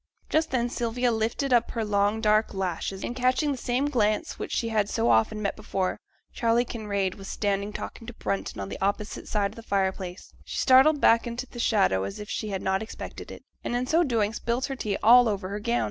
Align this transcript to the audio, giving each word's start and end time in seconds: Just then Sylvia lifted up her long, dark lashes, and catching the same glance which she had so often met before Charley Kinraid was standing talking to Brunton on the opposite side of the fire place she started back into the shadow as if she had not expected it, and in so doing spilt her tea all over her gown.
Just 0.31 0.49
then 0.49 0.67
Sylvia 0.67 1.11
lifted 1.11 1.53
up 1.53 1.69
her 1.69 1.85
long, 1.85 2.21
dark 2.21 2.55
lashes, 2.55 3.03
and 3.03 3.15
catching 3.15 3.51
the 3.51 3.57
same 3.59 3.87
glance 3.87 4.39
which 4.39 4.51
she 4.51 4.69
had 4.69 4.89
so 4.89 5.11
often 5.11 5.43
met 5.43 5.55
before 5.55 5.99
Charley 6.33 6.65
Kinraid 6.65 7.13
was 7.19 7.27
standing 7.27 7.71
talking 7.71 8.07
to 8.07 8.13
Brunton 8.13 8.59
on 8.59 8.69
the 8.69 8.81
opposite 8.81 9.27
side 9.27 9.51
of 9.51 9.55
the 9.55 9.61
fire 9.61 9.91
place 9.91 10.33
she 10.43 10.57
started 10.57 10.99
back 10.99 11.27
into 11.27 11.45
the 11.45 11.59
shadow 11.59 12.03
as 12.03 12.19
if 12.19 12.31
she 12.31 12.49
had 12.49 12.63
not 12.63 12.81
expected 12.81 13.29
it, 13.29 13.43
and 13.63 13.75
in 13.75 13.85
so 13.85 14.01
doing 14.03 14.33
spilt 14.33 14.65
her 14.65 14.75
tea 14.75 14.97
all 15.03 15.29
over 15.29 15.49
her 15.49 15.59
gown. 15.59 15.79